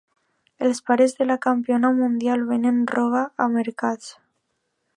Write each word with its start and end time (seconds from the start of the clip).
Els 0.67 0.79
pares 0.89 1.11
de 1.19 1.27
la 1.31 1.35
campiona 1.43 1.91
mundial 1.99 2.45
venen 2.53 2.79
roba 2.93 3.21
a 3.45 3.47
mercats. 3.59 4.09